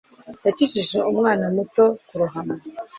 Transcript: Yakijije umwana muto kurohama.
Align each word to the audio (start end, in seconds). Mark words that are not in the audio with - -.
Yakijije 0.45 0.97
umwana 1.11 1.43
muto 1.55 1.83
kurohama. 2.07 2.55